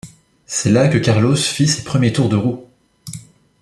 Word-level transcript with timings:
C'est 0.47 0.71
là 0.71 0.87
que 0.87 0.97
Carlos 0.97 1.35
fit 1.35 1.67
ses 1.67 1.83
premiers 1.83 2.11
tours 2.11 2.27
de 2.29 2.35
roue. 2.35 2.67